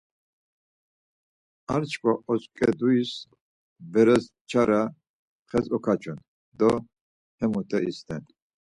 Ar 1.73 1.83
çkva 1.89 2.13
otzǩeduis 2.31 3.11
beres 3.91 4.25
nç̌ara 4.33 4.81
xes 5.49 5.67
okaçun 5.75 6.19
do 6.57 6.71
hemute 7.39 7.79
isten. 7.89 8.23